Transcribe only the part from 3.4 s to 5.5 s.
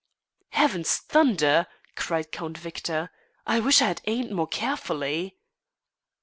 "I wish I had aimed more carefully."